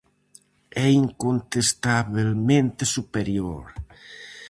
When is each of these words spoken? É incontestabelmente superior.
É 0.87 0.87
incontestabelmente 1.03 2.83
superior. 2.95 3.65